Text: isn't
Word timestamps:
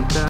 isn't 0.00 0.10